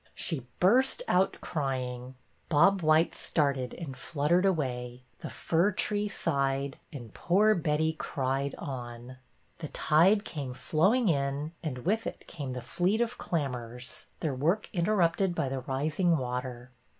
[0.15, 2.15] She burst out crying.
[2.49, 9.17] Bob white started and fluttered away, the fir tree sighed, and poor Betty cried on.
[9.59, 14.69] The tide came flowing in, and with it came the fleet of clammers, their work
[14.73, 16.71] interrupted by the rising water.